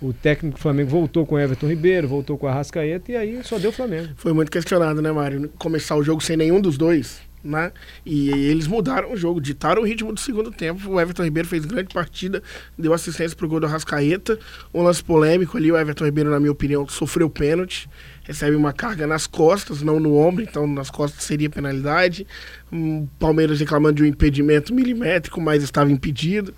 O 0.00 0.12
técnico 0.12 0.56
do 0.56 0.60
Flamengo 0.60 0.90
voltou 0.90 1.24
com 1.24 1.38
Everton 1.38 1.68
Ribeiro, 1.68 2.08
voltou 2.08 2.36
com 2.36 2.46
a 2.46 2.52
Rascaeta 2.52 3.12
e 3.12 3.16
aí 3.16 3.40
só 3.44 3.58
deu 3.58 3.70
o 3.70 3.72
Flamengo. 3.72 4.08
Foi 4.16 4.32
muito 4.32 4.50
questionado, 4.50 5.00
né, 5.00 5.12
Mário? 5.12 5.50
Começar 5.58 5.96
o 5.96 6.02
jogo 6.02 6.22
sem 6.22 6.36
nenhum 6.36 6.60
dos 6.60 6.76
dois, 6.76 7.20
né? 7.44 7.70
E 8.04 8.30
eles 8.30 8.66
mudaram 8.66 9.12
o 9.12 9.16
jogo, 9.16 9.40
ditaram 9.40 9.82
o 9.82 9.84
ritmo 9.84 10.12
do 10.12 10.18
segundo 10.18 10.50
tempo. 10.50 10.90
O 10.90 11.00
Everton 11.00 11.24
Ribeiro 11.24 11.48
fez 11.48 11.64
grande 11.64 11.92
partida, 11.92 12.42
deu 12.78 12.92
assistência 12.92 13.36
pro 13.36 13.48
gol 13.48 13.60
do 13.60 13.66
Rascaeta. 13.66 14.38
Um 14.72 14.82
lance 14.82 15.04
polêmico 15.04 15.56
ali, 15.56 15.70
o 15.70 15.76
Everton 15.76 16.06
Ribeiro, 16.06 16.30
na 16.30 16.40
minha 16.40 16.52
opinião, 16.52 16.88
sofreu 16.88 17.28
pênalti 17.28 17.88
recebe 18.24 18.56
uma 18.56 18.72
carga 18.72 19.06
nas 19.06 19.26
costas, 19.26 19.82
não 19.82 20.00
no 20.00 20.16
ombro, 20.16 20.42
então 20.42 20.66
nas 20.66 20.90
costas 20.90 21.22
seria 21.22 21.48
penalidade. 21.48 22.26
Um 22.72 23.06
Palmeiras 23.18 23.60
reclamando 23.60 23.96
de 23.96 24.02
um 24.02 24.06
impedimento 24.06 24.74
milimétrico, 24.74 25.40
mas 25.40 25.62
estava 25.62 25.92
impedido. 25.92 26.52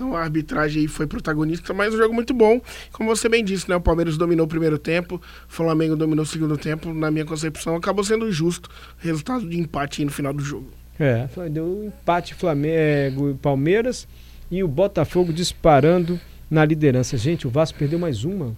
Então 0.00 0.16
a 0.16 0.22
arbitragem 0.22 0.80
aí 0.80 0.88
foi 0.88 1.06
protagonista, 1.06 1.74
mas 1.74 1.92
um 1.92 1.98
jogo 1.98 2.14
muito 2.14 2.32
bom. 2.32 2.58
Como 2.90 3.14
você 3.14 3.28
bem 3.28 3.44
disse, 3.44 3.68
né? 3.68 3.76
O 3.76 3.82
Palmeiras 3.82 4.16
dominou 4.16 4.46
o 4.46 4.48
primeiro 4.48 4.78
tempo, 4.78 5.16
o 5.16 5.52
Flamengo 5.52 5.94
dominou 5.94 6.22
o 6.22 6.26
segundo 6.26 6.56
tempo. 6.56 6.94
Na 6.94 7.10
minha 7.10 7.26
concepção, 7.26 7.76
acabou 7.76 8.02
sendo 8.02 8.32
justo 8.32 8.70
o 8.70 9.06
resultado 9.06 9.46
de 9.46 9.60
empate 9.60 10.02
no 10.02 10.10
final 10.10 10.32
do 10.32 10.42
jogo. 10.42 10.70
É, 10.98 11.28
deu 11.50 11.66
um 11.66 11.86
empate 11.88 12.34
Flamengo 12.34 13.28
e 13.28 13.34
Palmeiras 13.34 14.08
e 14.50 14.64
o 14.64 14.68
Botafogo 14.68 15.34
disparando 15.34 16.18
na 16.50 16.64
liderança. 16.64 17.18
Gente, 17.18 17.46
o 17.46 17.50
Vasco 17.50 17.78
perdeu 17.78 17.98
mais 17.98 18.24
uma 18.24 18.56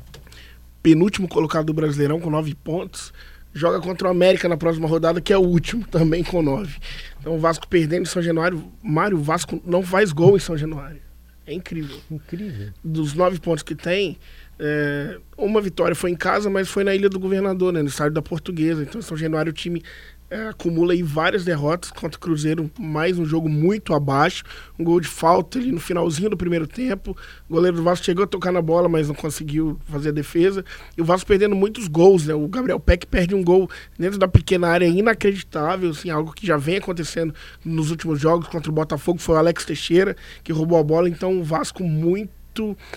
penúltimo 0.80 1.26
colocado 1.26 1.66
do 1.66 1.74
Brasileirão 1.74 2.20
com 2.20 2.30
nove 2.30 2.54
pontos. 2.54 3.12
Joga 3.52 3.80
contra 3.80 4.06
o 4.06 4.10
América 4.12 4.48
na 4.48 4.56
próxima 4.56 4.86
rodada, 4.86 5.20
que 5.20 5.32
é 5.32 5.36
o 5.36 5.42
último, 5.42 5.84
também 5.90 6.22
com 6.22 6.40
nove. 6.40 6.76
Então 7.18 7.34
o 7.34 7.38
Vasco 7.40 7.66
perdendo 7.66 8.02
em 8.02 8.06
São 8.06 8.22
Januário. 8.22 8.62
Mário, 8.80 9.18
o 9.18 9.20
Vasco 9.20 9.60
não 9.66 9.82
faz 9.82 10.12
gol 10.12 10.36
em 10.36 10.40
São 10.40 10.56
Januário. 10.56 11.10
É 11.46 11.52
incrível. 11.52 11.98
Incrível. 12.10 12.72
Dos 12.84 13.14
nove 13.14 13.38
pontos 13.40 13.62
que 13.62 13.74
tem, 13.74 14.18
é, 14.58 15.18
uma 15.36 15.60
vitória 15.60 15.94
foi 15.94 16.10
em 16.10 16.16
casa, 16.16 16.48
mas 16.48 16.68
foi 16.68 16.84
na 16.84 16.94
Ilha 16.94 17.08
do 17.08 17.18
Governador, 17.18 17.72
né, 17.72 17.82
no 17.82 17.88
estádio 17.88 18.14
da 18.14 18.22
Portuguesa. 18.22 18.82
Então, 18.82 19.02
São 19.02 19.16
Januário, 19.16 19.50
o 19.50 19.52
time 19.52 19.82
é, 20.32 20.48
acumula 20.48 20.94
aí 20.94 21.02
várias 21.02 21.44
derrotas 21.44 21.90
contra 21.90 22.16
o 22.16 22.20
Cruzeiro, 22.20 22.70
mais 22.80 23.18
um 23.18 23.24
jogo 23.26 23.50
muito 23.50 23.92
abaixo, 23.92 24.42
um 24.78 24.84
gol 24.84 24.98
de 24.98 25.06
falta 25.06 25.58
ali 25.58 25.70
no 25.70 25.78
finalzinho 25.78 26.30
do 26.30 26.38
primeiro 26.38 26.66
tempo. 26.66 27.14
O 27.50 27.52
goleiro 27.52 27.76
do 27.76 27.82
Vasco 27.82 28.06
chegou 28.06 28.24
a 28.24 28.26
tocar 28.26 28.50
na 28.50 28.62
bola, 28.62 28.88
mas 28.88 29.08
não 29.08 29.14
conseguiu 29.14 29.78
fazer 29.84 30.08
a 30.08 30.12
defesa. 30.12 30.64
E 30.96 31.02
o 31.02 31.04
Vasco 31.04 31.28
perdendo 31.28 31.54
muitos 31.54 31.86
gols, 31.86 32.26
né? 32.26 32.34
O 32.34 32.48
Gabriel 32.48 32.80
Peck 32.80 33.06
perde 33.06 33.34
um 33.34 33.44
gol 33.44 33.68
dentro 33.98 34.18
da 34.18 34.26
pequena 34.26 34.68
área 34.68 34.86
inacreditável, 34.86 35.90
assim, 35.90 36.08
algo 36.08 36.32
que 36.32 36.46
já 36.46 36.56
vem 36.56 36.78
acontecendo 36.78 37.34
nos 37.62 37.90
últimos 37.90 38.18
jogos 38.18 38.48
contra 38.48 38.70
o 38.70 38.74
Botafogo, 38.74 39.18
foi 39.18 39.34
o 39.34 39.38
Alex 39.38 39.66
Teixeira 39.66 40.16
que 40.42 40.50
roubou 40.50 40.78
a 40.78 40.82
bola, 40.82 41.10
então 41.10 41.38
o 41.38 41.44
Vasco 41.44 41.84
muito 41.84 42.32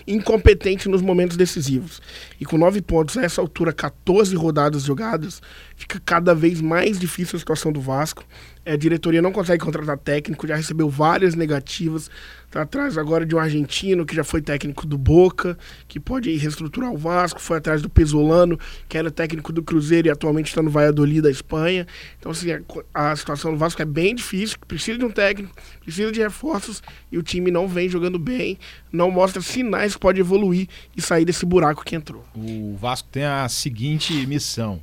incompetente 0.06 0.88
nos 0.88 1.00
momentos 1.00 1.36
decisivos. 1.36 2.02
E 2.40 2.44
com 2.44 2.58
nove 2.58 2.82
pontos 2.82 3.16
a 3.16 3.22
essa 3.22 3.40
altura, 3.40 3.72
14 3.72 4.34
rodadas 4.36 4.82
jogadas, 4.82 5.40
fica 5.76 6.00
cada 6.04 6.34
vez 6.34 6.60
mais 6.60 6.98
difícil 6.98 7.36
a 7.36 7.38
situação 7.38 7.70
do 7.70 7.80
Vasco. 7.80 8.24
É, 8.64 8.72
a 8.72 8.76
diretoria 8.76 9.22
não 9.22 9.30
consegue 9.30 9.62
contratar 9.62 9.96
técnico, 9.96 10.46
já 10.46 10.56
recebeu 10.56 10.88
várias 10.88 11.36
negativas. 11.36 12.10
Está 12.46 12.62
atrás 12.62 12.96
agora 12.96 13.26
de 13.26 13.34
um 13.34 13.38
argentino 13.38 14.06
que 14.06 14.16
já 14.16 14.24
foi 14.24 14.40
técnico 14.40 14.86
do 14.86 14.96
Boca, 14.96 15.58
que 15.86 16.00
pode 16.00 16.34
reestruturar 16.36 16.90
o 16.90 16.96
Vasco. 16.96 17.40
Foi 17.40 17.58
atrás 17.58 17.82
do 17.82 17.88
Pesolano, 17.88 18.58
que 18.88 18.96
era 18.96 19.10
técnico 19.10 19.52
do 19.52 19.62
Cruzeiro 19.62 20.08
e 20.08 20.10
atualmente 20.10 20.48
está 20.48 20.62
no 20.62 20.70
Valladolid 20.70 21.20
da 21.20 21.30
Espanha. 21.30 21.86
Então, 22.18 22.32
assim, 22.32 22.48
a, 22.52 23.12
a, 23.12 23.14
situação 23.14 23.52
do 23.52 23.58
Vasco 23.58 23.82
é 23.82 23.84
bem 23.84 24.14
difícil. 24.14 24.56
Precisa 24.66 24.98
de 24.98 25.04
um 25.04 25.10
técnico, 25.10 25.54
precisa 25.82 26.10
de 26.10 26.20
reforços 26.20 26.82
e 27.12 27.18
o 27.18 27.22
time 27.22 27.50
não 27.50 27.68
vem 27.68 27.88
jogando 27.88 28.18
bem, 28.18 28.58
não 28.90 29.10
mostra 29.10 29.42
sinais 29.42 29.94
que 29.94 30.00
pode 30.00 30.18
evoluir 30.18 30.66
e 30.96 31.02
sair 31.02 31.24
desse 31.24 31.44
buraco 31.44 31.84
que 31.84 31.94
entrou. 31.94 32.24
O 32.34 32.76
Vasco 32.80 33.08
tem 33.12 33.24
a 33.24 33.48
seguinte 33.48 34.26
missão 34.26 34.80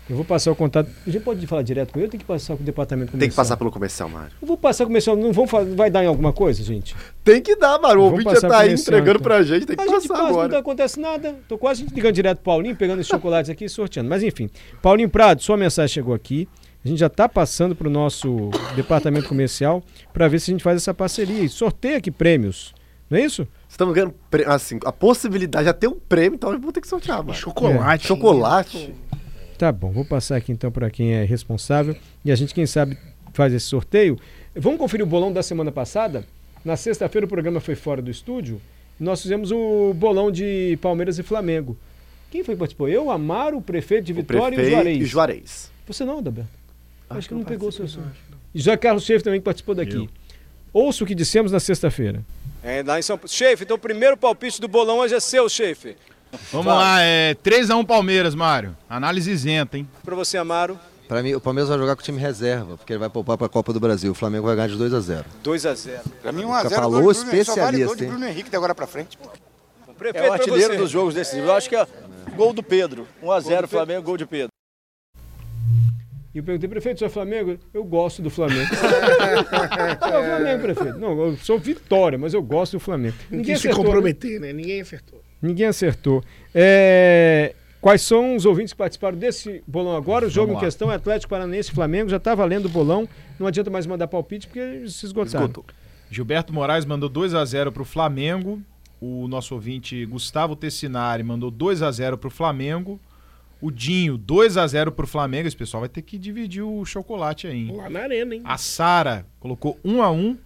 Eu 0.09 0.15
vou 0.15 0.23
passar 0.23 0.51
o 0.51 0.55
contato. 0.55 0.89
A 1.05 1.09
gente 1.09 1.21
pode 1.23 1.45
falar 1.47 1.61
direto 1.63 1.91
com 1.91 1.99
ele 1.99 2.05
ou 2.05 2.11
tem 2.11 2.19
que 2.19 2.25
passar 2.25 2.55
com 2.55 2.63
o 2.63 2.65
departamento 2.65 3.11
comercial? 3.11 3.19
Tem 3.19 3.29
que 3.29 3.35
passar 3.35 3.57
pelo 3.57 3.69
comercial, 3.71 4.07
Mário. 4.07 4.31
Eu 4.41 4.47
vou 4.47 4.57
passar 4.57 4.85
com 4.85 4.85
o 4.85 4.87
comercial. 4.91 5.15
Não 5.17 5.33
vão 5.33 5.45
fa- 5.45 5.63
vai 5.65 5.89
dar 5.91 6.03
em 6.03 6.07
alguma 6.07 6.31
coisa, 6.31 6.63
gente? 6.63 6.95
Tem 7.23 7.41
que 7.41 7.55
dar, 7.57 7.77
Mário. 7.79 7.99
O 7.99 8.09
Vamos 8.09 8.25
ouvinte 8.25 8.29
já 8.29 8.35
passar 8.35 8.47
tá 8.49 8.59
aí 8.59 8.73
entregando 8.73 9.09
então. 9.11 9.21
pra 9.21 9.43
gente, 9.43 9.65
tem 9.65 9.75
que 9.75 9.81
a 9.81 9.85
gente 9.85 10.07
passar 10.07 10.13
passa, 10.21 10.29
agora. 10.29 10.47
não 10.47 10.57
acontece 10.59 10.99
nada. 10.99 11.35
Tô 11.47 11.57
quase 11.57 11.85
ligando 11.93 12.13
direto 12.13 12.37
pro 12.37 12.45
Paulinho, 12.45 12.75
pegando 12.75 12.99
esses 13.01 13.09
chocolates 13.11 13.49
aqui 13.49 13.65
e 13.65 13.69
sorteando. 13.69 14.09
Mas 14.09 14.23
enfim. 14.23 14.49
Paulinho 14.81 15.09
Prado, 15.09 15.41
sua 15.41 15.57
mensagem 15.57 15.93
chegou 15.93 16.13
aqui. 16.13 16.47
A 16.85 16.87
gente 16.87 16.99
já 16.99 17.07
está 17.07 17.27
passando 17.27 17.75
para 17.75 17.87
o 17.87 17.91
nosso 17.91 18.49
departamento 18.77 19.27
comercial 19.27 19.83
para 20.13 20.29
ver 20.29 20.39
se 20.39 20.51
a 20.51 20.53
gente 20.53 20.63
faz 20.63 20.77
essa 20.77 20.93
parceria 20.93 21.41
e 21.43 21.49
sorteia 21.49 21.97
aqui 21.97 22.09
prêmios. 22.09 22.73
Não 23.09 23.17
é 23.17 23.21
isso? 23.21 23.45
Estamos 23.69 23.93
ganhando, 23.93 24.13
assim, 24.47 24.79
a 24.85 24.91
possibilidade 24.91 25.65
de 25.67 25.73
ter 25.73 25.87
um 25.87 25.95
prêmio, 25.97 26.35
então 26.35 26.51
vamos 26.51 26.71
ter 26.73 26.81
que 26.81 26.87
sortear, 26.87 27.23
Mário. 27.23 27.39
Chocolate. 27.39 28.07
Chocolate. 28.07 28.93
Tá 29.57 29.71
bom, 29.71 29.91
vou 29.91 30.05
passar 30.05 30.35
aqui 30.35 30.51
então 30.51 30.71
para 30.71 30.89
quem 30.89 31.13
é 31.13 31.23
responsável 31.23 31.95
e 32.23 32.31
a 32.31 32.35
gente, 32.35 32.53
quem 32.53 32.65
sabe, 32.65 32.97
faz 33.33 33.53
esse 33.53 33.65
sorteio. 33.65 34.17
Vamos 34.55 34.77
conferir 34.79 35.03
o 35.05 35.09
bolão 35.09 35.31
da 35.33 35.41
semana 35.41 35.71
passada? 35.71 36.25
Na 36.63 36.75
sexta-feira 36.75 37.25
o 37.25 37.29
programa 37.29 37.59
foi 37.59 37.75
fora 37.75 38.01
do 38.01 38.11
estúdio. 38.11 38.61
Nós 38.99 39.21
fizemos 39.21 39.51
o 39.51 39.93
bolão 39.95 40.31
de 40.31 40.77
Palmeiras 40.81 41.17
e 41.17 41.23
Flamengo. 41.23 41.77
Quem 42.29 42.43
foi 42.43 42.55
que 42.55 42.59
participou? 42.59 42.89
Eu, 42.89 43.09
Amaro, 43.09 43.57
o 43.57 43.61
prefeito 43.61 44.05
de 44.05 44.11
O 44.11 44.15
Vitória 44.15 44.41
e 44.43 44.47
o 44.47 44.55
prefeito 44.55 44.71
Juarez. 44.75 45.01
e 45.01 45.05
Juarez. 45.05 45.71
Você 45.87 46.03
não, 46.03 46.17
Adalberto? 46.19 46.49
Acho, 47.09 47.19
Acho 47.19 47.27
que 47.29 47.33
não 47.35 47.43
pegou 47.43 47.69
o 47.69 47.71
seu 47.71 47.87
som. 47.87 48.01
E 48.53 48.59
José 48.59 48.75
Carlos 48.75 49.03
Schaefer 49.05 49.23
também 49.23 49.39
que 49.39 49.45
participou 49.45 49.73
daqui. 49.73 49.95
Eu. 49.95 50.09
Ouça 50.73 51.03
o 51.03 51.07
que 51.07 51.15
dissemos 51.15 51.51
na 51.51 51.59
sexta-feira. 51.59 52.21
É, 52.63 52.83
lá 52.83 52.99
em 52.99 53.01
São 53.01 53.17
Paulo. 53.17 53.29
Chefe, 53.29 53.63
então 53.63 53.77
o 53.77 53.79
primeiro 53.79 54.17
palpite 54.17 54.59
do 54.59 54.67
bolão 54.67 54.99
hoje 54.99 55.15
é 55.15 55.19
seu, 55.19 55.47
chefe. 55.47 55.95
Vamos 56.51 56.67
lá, 56.73 57.01
é 57.01 57.35
3x1 57.35 57.85
Palmeiras, 57.85 58.35
Mário. 58.35 58.75
Análise 58.89 59.31
isenta, 59.31 59.77
hein? 59.77 59.87
Pra 60.03 60.15
você, 60.15 60.37
Amaro, 60.37 60.79
Pra 61.07 61.23
mim, 61.23 61.33
o 61.33 61.39
Palmeiras 61.39 61.69
vai 61.69 61.77
jogar 61.77 61.95
com 61.95 62.01
o 62.01 62.03
time 62.03 62.19
reserva, 62.19 62.75
porque 62.75 62.91
ele 62.91 62.99
vai 62.99 63.09
poupar 63.09 63.37
pra 63.37 63.47
Copa 63.47 63.71
do 63.71 63.79
Brasil. 63.79 64.11
O 64.11 64.15
Flamengo 64.15 64.45
vai 64.45 64.57
ganhar 64.57 64.67
de 64.67 64.75
2 64.75 64.93
a 64.93 64.99
0 64.99 65.25
2 65.41 65.65
a 65.65 65.73
0 65.73 66.01
Pra 66.21 66.33
mim, 66.33 66.43
1 66.43 66.47
Já 66.49 66.57
a 66.57 66.63
0 66.63 66.75
falou 66.75 67.01
Bruno. 67.01 67.13
Só 67.13 67.21
vale 67.23 67.39
especialista, 67.39 68.03
hein? 68.03 68.09
Bruno 68.09 68.27
Henrique 68.27 68.49
de 68.49 68.55
agora 68.57 68.75
pra 68.75 68.85
frente. 68.85 69.17
Prefeito, 69.97 70.25
É 70.25 70.29
o 70.29 70.33
artilheiro 70.33 70.77
dos 70.77 70.91
jogos 70.91 71.13
decisivos. 71.13 71.47
Eu 71.49 71.55
acho 71.55 71.69
que 71.69 71.75
é 71.77 71.87
gol 72.35 72.51
do 72.51 72.61
Pedro. 72.61 73.07
1x0 73.23 73.67
Flamengo, 73.67 74.03
gol 74.03 74.17
de 74.17 74.25
Pedro. 74.25 74.49
E 76.35 76.39
eu 76.39 76.43
perguntei, 76.43 76.69
prefeito, 76.69 76.99
você 76.99 77.05
é 77.05 77.09
Flamengo? 77.09 77.57
Eu 77.73 77.83
gosto 77.85 78.21
do 78.21 78.29
Flamengo. 78.29 78.69
é 78.75 80.19
o 80.19 80.23
Flamengo, 80.23 80.61
prefeito. 80.61 80.99
Não, 80.99 81.19
eu 81.19 81.37
sou 81.37 81.57
Vitória, 81.57 82.17
mas 82.17 82.33
eu 82.33 82.43
gosto 82.43 82.73
do 82.73 82.79
Flamengo. 82.81 83.15
Não 83.31 83.37
Ninguém 83.39 83.55
quis 83.55 83.61
se 83.61 83.69
né? 83.69 83.73
comprometer, 83.73 84.41
né? 84.41 84.51
Ninguém 84.51 84.81
acertou. 84.81 85.23
Ninguém 85.41 85.67
acertou. 85.67 86.23
É, 86.53 87.53
Quais 87.79 88.01
são 88.01 88.35
os 88.35 88.45
ouvintes 88.45 88.73
que 88.73 88.77
participaram 88.77 89.17
desse 89.17 89.63
bolão 89.67 89.95
agora? 89.95 90.25
O 90.25 90.29
jogo 90.29 90.47
Vamos 90.47 90.61
em 90.61 90.65
lá. 90.65 90.67
questão 90.67 90.91
é 90.91 90.95
Atlético 90.95 91.29
Paranaense 91.29 91.69
e 91.69 91.73
Flamengo. 91.73 92.09
Já 92.09 92.17
está 92.17 92.33
valendo 92.33 92.65
o 92.65 92.69
bolão. 92.69 93.07
Não 93.39 93.45
adianta 93.45 93.69
mais 93.69 93.85
mandar 93.85 94.07
palpite 94.07 94.47
porque 94.47 94.89
se 94.89 95.05
esgotaram. 95.05 95.45
Esgotou. 95.45 95.65
Gilberto 96.09 96.51
Moraes 96.53 96.85
mandou 96.85 97.09
2x0 97.09 97.71
pro 97.71 97.85
Flamengo. 97.85 98.61
O 98.99 99.27
nosso 99.27 99.53
ouvinte 99.53 100.05
Gustavo 100.07 100.55
Tessinari 100.55 101.21
mandou 101.23 101.51
2x0 101.51 102.17
pro 102.17 102.31
Flamengo. 102.31 102.99
O 103.61 103.69
Dinho, 103.69 104.17
2x0 104.17 104.91
pro 104.91 105.05
Flamengo. 105.05 105.47
Esse 105.47 105.55
pessoal 105.55 105.81
vai 105.81 105.89
ter 105.89 106.01
que 106.01 106.17
dividir 106.17 106.63
o 106.63 106.83
chocolate 106.83 107.45
aí, 107.45 107.69
hein? 107.69 107.75
Lá 107.75 107.89
na 107.89 107.99
arena, 108.01 108.35
hein? 108.35 108.41
A 108.43 108.57
Sara 108.57 109.25
colocou 109.39 109.79
1x1. 109.85 110.37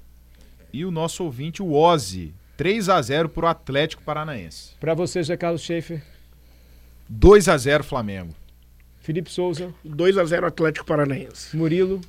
E 0.73 0.85
o 0.85 0.91
nosso 0.91 1.23
ouvinte, 1.23 1.61
o 1.63 1.73
Ozzy, 1.73 2.33
3x0 2.57 3.27
pro 3.29 3.47
Atlético 3.47 4.03
Paranaense. 4.03 4.71
Para 4.79 4.93
você, 4.93 5.21
Zé 5.23 5.35
Carlos 5.37 5.61
Schaefer, 5.61 6.01
2x0 7.11 7.83
Flamengo. 7.83 8.33
Felipe 9.01 9.31
Souza, 9.31 9.73
2x0 9.85 10.45
Atlético 10.45 10.85
Paranaense. 10.85 11.55
Murilo. 11.57 12.01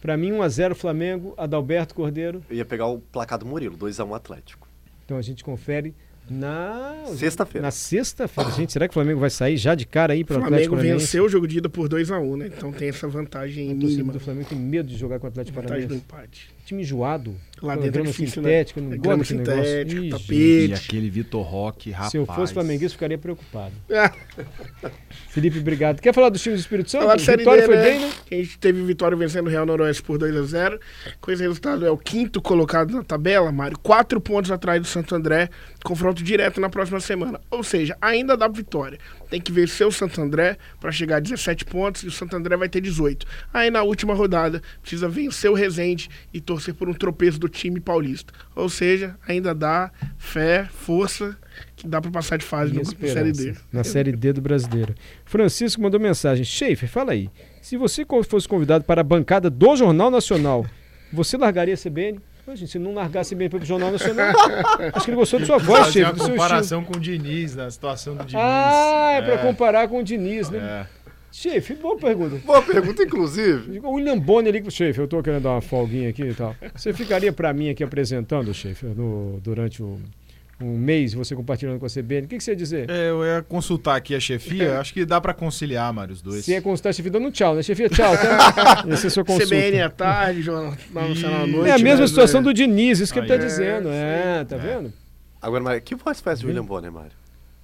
Para 0.00 0.16
mim, 0.16 0.32
1x0 0.32 0.74
Flamengo, 0.74 1.32
Adalberto 1.36 1.94
Cordeiro. 1.94 2.42
Eu 2.50 2.56
ia 2.56 2.64
pegar 2.64 2.86
o 2.86 2.98
placar 2.98 3.38
do 3.38 3.46
Murilo, 3.46 3.76
2x1 3.78 4.16
Atlético. 4.16 4.66
Então 5.04 5.16
a 5.16 5.22
gente 5.22 5.44
confere 5.44 5.94
na 6.28 7.04
Sexta-feira. 7.14 7.66
Na 7.66 7.70
sexta-feira. 7.70 8.50
Gente, 8.52 8.72
será 8.72 8.88
que 8.88 8.92
o 8.92 8.94
Flamengo 8.94 9.20
vai 9.20 9.30
sair 9.30 9.56
já 9.56 9.74
de 9.76 9.84
cara 9.86 10.12
aí 10.14 10.22
O 10.22 10.26
para 10.26 10.34
o 10.34 10.44
Atlético 10.44 10.70
Flamengo 10.70 10.76
Paranaense? 10.76 11.04
venceu 11.04 11.24
o 11.24 11.28
jogo 11.28 11.46
de 11.46 11.58
ida 11.58 11.68
por 11.68 11.88
2x1, 11.88 12.36
né? 12.36 12.46
Então 12.48 12.72
tem 12.72 12.88
essa 12.88 13.06
vantagem 13.06 13.66
A 13.66 13.74
torcida 13.74 13.90
mínima. 13.90 14.12
do 14.12 14.20
Flamengo 14.20 14.48
tem 14.48 14.58
medo 14.58 14.88
de 14.88 14.96
jogar 14.96 15.20
com 15.20 15.26
o 15.26 15.28
Atlético 15.28 15.60
Vantagem 15.60 15.86
do 15.86 16.00
Paranaense. 16.00 16.48
empate. 16.48 16.50
Time 16.64 16.82
enjoado. 16.82 17.36
Lá 17.62 17.74
dentro 17.76 17.88
é 17.88 17.92
grama 17.92 18.10
difícil, 18.10 18.42
né? 18.42 18.50
sintética, 18.50 18.80
não 18.80 18.88
É 18.88 18.96
gosto 18.96 19.02
grama 19.02 19.24
sintética, 19.24 20.10
tapete. 20.10 20.34
E 20.34 20.66
Gente. 20.66 20.86
aquele 20.86 21.10
Vitor 21.10 21.42
Roque, 21.42 21.90
rapaz. 21.92 22.10
Se 22.10 22.16
eu 22.16 22.26
fosse 22.26 22.52
flamenguista, 22.52 22.96
ficaria 22.96 23.18
preocupado. 23.18 23.72
Ah, 23.94 24.10
Felipe, 25.28 25.60
obrigado. 25.60 26.00
Quer 26.00 26.12
falar 26.12 26.28
dos 26.28 26.42
times 26.42 26.58
do 26.58 26.62
Espírito 26.62 26.90
Santo? 26.90 27.02
falar 27.02 27.16
de 27.16 27.22
Série 27.22 27.38
Vitória 27.38 27.60
D, 27.60 27.66
foi 27.66 27.76
né? 27.76 27.82
bem, 27.82 28.00
né? 28.00 28.12
A 28.30 28.34
gente 28.34 28.58
teve 28.58 28.82
vitória 28.82 29.16
vencendo 29.16 29.46
o 29.46 29.50
Real 29.50 29.64
Noroeste 29.64 30.02
por 30.02 30.18
2x0. 30.18 30.80
Com 31.20 31.30
esse 31.30 31.42
resultado, 31.42 31.86
é 31.86 31.90
o 31.90 31.96
quinto 31.96 32.42
colocado 32.42 32.92
na 32.92 33.04
tabela, 33.04 33.52
Mário. 33.52 33.78
Quatro 33.78 34.20
pontos 34.20 34.50
atrás 34.50 34.80
do 34.80 34.86
Santo 34.86 35.14
André. 35.14 35.48
Confronto 35.84 36.22
direto 36.22 36.60
na 36.60 36.68
próxima 36.68 37.00
semana. 37.00 37.40
Ou 37.50 37.62
seja, 37.62 37.96
ainda 38.00 38.36
dá 38.36 38.48
vitória. 38.48 38.98
Tem 39.30 39.40
que 39.40 39.52
vencer 39.52 39.86
o 39.86 39.92
Santo 39.92 40.20
André 40.20 40.58
para 40.80 40.90
chegar 40.90 41.16
a 41.16 41.20
17 41.20 41.64
pontos 41.64 42.02
e 42.02 42.08
o 42.08 42.10
Santo 42.10 42.36
André 42.36 42.56
vai 42.56 42.68
ter 42.68 42.80
18. 42.80 43.26
Aí 43.54 43.70
na 43.70 43.82
última 43.82 44.14
rodada, 44.14 44.62
precisa 44.80 45.08
vencer 45.08 45.50
o 45.50 45.54
Resende 45.54 46.10
e 46.34 46.40
torcer 46.52 46.74
por 46.74 46.88
um 46.88 46.92
tropeço 46.94 47.38
do 47.38 47.48
time 47.48 47.80
paulista. 47.80 48.32
Ou 48.54 48.68
seja, 48.68 49.16
ainda 49.26 49.54
dá 49.54 49.90
fé, 50.18 50.68
força, 50.70 51.36
que 51.74 51.88
dá 51.88 52.00
para 52.00 52.10
passar 52.10 52.36
de 52.36 52.44
fase 52.44 52.72
E 52.72 52.78
no 52.78 52.84
Série 52.84 53.32
D. 53.32 53.54
Na 53.72 53.82
Série 53.84 54.12
D 54.12 54.32
do 54.34 54.40
Brasileiro. 54.40 54.94
Francisco 55.24 55.80
mandou 55.80 55.98
mensagem. 55.98 56.44
Schaefer, 56.44 56.88
fala 56.88 57.12
aí. 57.12 57.30
Se 57.60 57.76
você 57.76 58.04
fosse 58.28 58.46
convidado 58.46 58.84
para 58.84 59.00
a 59.00 59.04
bancada 59.04 59.48
do 59.48 59.76
Jornal 59.76 60.10
Nacional, 60.10 60.66
você 61.12 61.36
largaria 61.36 61.74
a 61.74 61.76
CBN? 61.76 62.20
Pô, 62.44 62.54
gente, 62.56 62.72
se 62.72 62.78
não 62.78 62.92
largar 62.92 63.20
a 63.20 63.24
CBN 63.24 63.48
para 63.48 63.62
o 63.62 63.64
Jornal 63.64 63.92
Nacional, 63.92 64.34
acho 64.92 65.04
que 65.04 65.10
ele 65.10 65.16
gostou 65.16 65.38
da 65.38 65.46
sua 65.46 65.58
voz, 65.58 65.78
Fazer 65.86 65.92
Schaefer, 65.92 66.12
estilo. 66.16 66.30
comparação 66.30 66.84
com 66.84 66.96
o 66.96 67.00
Diniz, 67.00 67.54
na 67.54 67.70
situação 67.70 68.16
do 68.16 68.24
Diniz. 68.24 68.44
Ah, 68.44 69.12
é, 69.12 69.22
para 69.22 69.38
comparar 69.38 69.88
com 69.88 70.00
o 70.00 70.02
Diniz, 70.02 70.50
né? 70.50 70.58
É. 70.98 71.01
Schaefer, 71.32 71.76
boa 71.78 71.96
pergunta. 71.96 72.36
Boa 72.44 72.62
pergunta, 72.62 73.02
inclusive. 73.02 73.80
O 73.82 73.92
William 73.92 74.18
Bonner 74.18 74.54
ali 74.54 74.62
o 74.66 74.70
Schaefer, 74.70 75.04
eu 75.04 75.08
tô 75.08 75.22
querendo 75.22 75.42
dar 75.44 75.50
uma 75.52 75.60
folguinha 75.62 76.10
aqui 76.10 76.22
e 76.24 76.34
tal. 76.34 76.54
Você 76.74 76.92
ficaria 76.92 77.32
para 77.32 77.52
mim 77.54 77.70
aqui 77.70 77.82
apresentando, 77.82 78.52
Schaefer, 78.52 78.90
no, 78.90 79.40
durante 79.42 79.82
o, 79.82 79.98
um 80.60 80.76
mês, 80.76 81.14
você 81.14 81.34
compartilhando 81.34 81.78
com 81.80 81.86
a 81.86 81.88
CBN? 81.88 82.26
O 82.26 82.28
que, 82.28 82.36
que 82.36 82.44
você 82.44 82.50
ia 82.52 82.56
dizer? 82.56 82.90
É, 82.90 83.08
eu 83.10 83.24
ia 83.24 83.42
consultar 83.42 83.96
aqui 83.96 84.14
a 84.14 84.20
chefia, 84.20 84.78
acho 84.78 84.92
que 84.92 85.04
dá 85.06 85.20
pra 85.20 85.32
conciliar, 85.32 85.92
Mário, 85.92 86.12
os 86.12 86.20
dois. 86.20 86.44
Se 86.44 86.54
é 86.54 86.60
consultar 86.60 86.90
a 86.90 86.92
chefia, 86.92 87.10
dando 87.10 87.28
um 87.28 87.30
tchau, 87.30 87.54
né? 87.54 87.62
Chefia, 87.62 87.88
tchau, 87.88 88.14
tá? 88.16 88.84
Essa 88.92 89.06
é 89.06 89.08
a 89.08 89.10
sua 89.10 89.24
consulta. 89.24 89.46
CBN 89.46 89.80
à 89.80 89.90
tarde, 89.90 90.42
Jornal 90.42 90.74
Nacional 90.92 91.44
à 91.44 91.46
noite. 91.46 91.68
É 91.70 91.72
a 91.72 91.78
mesma 91.78 92.02
né? 92.02 92.06
situação 92.06 92.42
do 92.42 92.52
Diniz, 92.52 93.00
isso 93.00 93.12
que 93.12 93.18
ele 93.18 93.26
tá 93.26 93.34
Aí, 93.34 93.40
é. 93.40 93.42
dizendo. 93.42 93.88
É, 93.88 94.44
tá 94.44 94.56
É. 94.56 94.58
vendo? 94.58 94.92
Agora, 95.40 95.64
Mário, 95.64 95.82
que 95.82 95.94
voz 95.96 96.20
faz 96.20 96.40
de 96.40 96.46
William 96.46 96.64
Bonner, 96.64 96.92
Mário? 96.92 97.12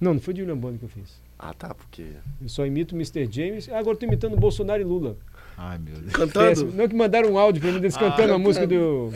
Não, 0.01 0.13
não 0.15 0.21
foi 0.21 0.33
de 0.33 0.41
William 0.41 0.57
Bonner 0.57 0.79
que 0.79 0.85
eu 0.85 0.89
fiz. 0.89 1.21
Ah, 1.41 1.53
tá, 1.53 1.73
porque... 1.73 2.03
Eu 2.41 2.49
só 2.49 2.65
imito 2.65 2.93
o 2.93 2.97
Mr. 2.97 3.25
James. 3.31 3.69
Ah, 3.69 3.79
agora 3.79 3.95
eu 3.95 3.99
tô 3.99 4.05
imitando 4.05 4.35
Bolsonaro 4.35 4.81
e 4.81 4.85
Lula. 4.85 5.15
Ai, 5.57 5.77
meu 5.77 5.95
Deus. 5.95 6.11
Cantando. 6.13 6.47
Péssimo. 6.49 6.71
Não 6.73 6.87
que 6.87 6.95
mandaram 6.95 7.29
um 7.31 7.37
áudio 7.39 7.61
pra 7.61 7.71
mim, 7.71 7.77
eles 7.77 7.95
cantando 7.95 8.33
a 8.33 8.37
música 8.37 8.67
do... 8.67 9.13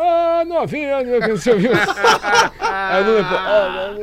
Ah, 0.00 0.44
novinha, 0.46 0.96
você 1.28 1.50
ouviu? 1.52 1.72
Aí 2.60 3.04
Lula... 3.04 3.20
Ah, 3.22 3.94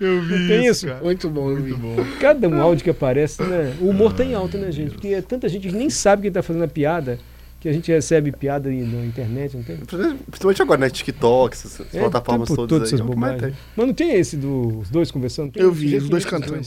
Eu 0.00 0.22
vi 0.22 0.48
Tem 0.48 0.66
isso? 0.66 0.86
cara. 0.86 1.02
Muito 1.02 1.28
bom. 1.28 1.50
Muito 1.50 1.76
bom. 1.76 1.96
Cada 2.20 2.48
um 2.48 2.60
áudio 2.60 2.84
que 2.84 2.90
aparece, 2.90 3.42
né? 3.42 3.76
O 3.80 3.88
humor 3.88 4.12
tá 4.14 4.24
em 4.24 4.32
alta, 4.34 4.56
né, 4.58 4.70
gente? 4.72 4.92
Porque 4.92 5.08
é 5.08 5.20
tanta 5.20 5.48
gente 5.48 5.68
que 5.68 5.74
nem 5.74 5.90
sabe 5.90 6.22
quem 6.22 6.32
tá 6.32 6.42
fazendo 6.42 6.62
a 6.64 6.68
piada, 6.68 7.18
que 7.58 7.68
a 7.68 7.72
gente 7.72 7.90
recebe 7.90 8.32
piada 8.32 8.68
aí 8.70 8.80
na 8.82 9.04
internet, 9.04 9.56
não 9.56 9.62
tem? 9.64 9.76
Principalmente 9.76 10.62
agora, 10.62 10.80
né? 10.80 10.88
TikTok, 10.90 11.54
essas 11.54 11.80
É, 11.94 11.98
plataformas 11.98 12.48
todas 12.48 12.68
todo 12.68 12.80
aí. 12.82 12.86
essas 12.86 13.00
é 13.00 13.02
bobagens. 13.02 13.42
tem. 13.42 13.52
Mas 13.76 13.86
não 13.86 13.94
tem 13.94 14.12
esse 14.14 14.36
dos 14.36 14.88
dois 14.88 15.10
conversando? 15.10 15.52
Tem 15.52 15.62
Eu 15.62 15.72
vi, 15.72 15.96
os 15.96 16.08
dois 16.08 16.24
cantando. 16.24 16.60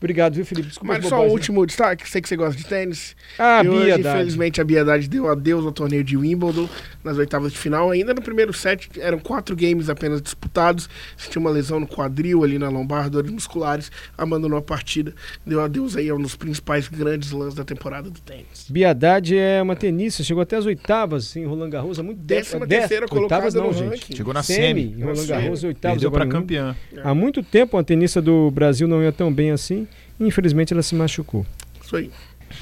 Obrigado, 0.00 0.34
viu, 0.34 0.46
Felipe? 0.46 0.68
Desculpa 0.68 0.94
Mas 0.94 1.02
as 1.04 1.08
só 1.08 1.16
bobagens. 1.16 1.32
último 1.34 1.66
destaque, 1.66 2.08
sei 2.08 2.20
que 2.22 2.28
você 2.28 2.36
gosta 2.36 2.56
de 2.56 2.64
tênis. 2.64 3.16
Ah, 3.36 3.62
e 3.64 3.68
hoje, 3.68 3.98
infelizmente, 4.00 4.60
a 4.60 4.64
Haddad 4.64 5.08
deu 5.08 5.28
adeus 5.28 5.66
ao 5.66 5.72
torneio 5.72 6.04
de 6.04 6.16
Wimbledon 6.16 6.68
nas 7.02 7.16
oitavas 7.18 7.52
de 7.52 7.58
final. 7.58 7.90
Ainda 7.90 8.14
no 8.14 8.22
primeiro 8.22 8.52
set, 8.52 8.88
eram 9.00 9.18
quatro 9.18 9.56
games 9.56 9.88
apenas 9.90 10.22
disputados. 10.22 10.88
Sentiu 11.16 11.40
uma 11.40 11.50
lesão 11.50 11.80
no 11.80 11.86
quadril, 11.86 12.44
ali 12.44 12.60
na 12.60 12.68
lombar, 12.68 13.10
dores 13.10 13.30
musculares, 13.30 13.90
abandonou 14.16 14.56
a 14.58 14.62
partida. 14.62 15.12
Deu 15.44 15.60
adeus 15.60 15.96
aí 15.96 16.08
a 16.08 16.14
um 16.14 16.22
dos 16.22 16.36
principais 16.36 16.86
grandes 16.86 17.32
lãs 17.32 17.54
da 17.54 17.64
temporada 17.64 18.08
do 18.08 18.20
tênis. 18.20 18.70
Haddad 18.88 19.36
é 19.36 19.60
uma 19.60 19.74
tenista, 19.74 20.22
chegou 20.22 20.42
até 20.44 20.56
as 20.56 20.64
oitavas 20.64 21.34
em 21.34 21.44
Roland 21.44 21.70
Garros 21.70 21.98
há 21.98 22.04
muito 22.04 22.18
tempo. 22.18 22.28
Décima 22.28 22.66
terceira 22.68 23.08
colocada 23.08 23.50
não, 23.50 23.66
no 23.66 23.72
gente. 23.72 23.88
ranking. 23.90 24.16
Chegou 24.16 24.32
na 24.32 24.44
Semi, 24.44 24.58
semi. 24.82 25.00
em 25.00 25.02
Roland. 25.02 25.26
Garros, 25.26 25.64
oitavas. 25.64 26.00
Perdeu 26.02 26.18
no- 26.24 26.28
campeã. 26.30 26.76
Há 27.02 27.12
muito 27.14 27.42
tempo 27.42 27.76
a 27.76 27.82
tenista 27.82 28.22
do 28.22 28.48
Brasil 28.52 28.86
não 28.86 29.02
ia 29.02 29.10
tão 29.10 29.32
bem 29.32 29.50
assim. 29.50 29.87
Infelizmente 30.18 30.72
ela 30.72 30.82
se 30.82 30.94
machucou. 30.94 31.46
Isso 31.82 31.96
aí. 31.96 32.10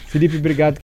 Felipe, 0.06 0.36
obrigado. 0.36 0.74